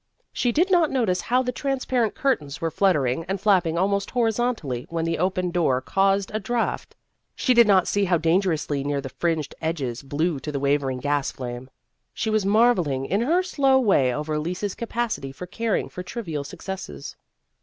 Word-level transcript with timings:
She 0.33 0.51
did 0.51 0.71
not 0.71 0.89
notice 0.89 1.21
how 1.21 1.43
the 1.43 1.51
trans 1.51 1.85
parent 1.85 2.15
curtains 2.15 2.59
were 2.59 2.71
fluttering 2.71 3.23
and 3.27 3.39
flap 3.39 3.65
ping 3.65 3.77
almost 3.77 4.09
horizontally 4.09 4.87
when 4.89 5.05
the 5.05 5.19
opened 5.19 5.53
door 5.53 5.79
caused 5.79 6.31
a 6.33 6.39
draught; 6.39 6.95
she 7.35 7.53
did 7.53 7.67
not 7.67 7.87
see 7.87 8.05
how 8.05 8.17
dangerously 8.17 8.83
near 8.83 8.99
the 8.99 9.09
fringed 9.09 9.53
edges 9.61 10.01
blew 10.01 10.39
to 10.39 10.51
the 10.51 10.59
wavering 10.59 11.01
gas 11.01 11.31
flame. 11.31 11.69
She 12.15 12.31
was 12.31 12.47
marvelling 12.47 13.05
in 13.05 13.21
her 13.21 13.43
slow 13.43 13.79
way 13.79 14.11
over 14.11 14.33
Elise's 14.33 14.73
capacity 14.73 15.31
for 15.31 15.45
caring 15.45 15.87
for 15.87 16.01
trivial 16.01 16.43
successes. 16.43 17.15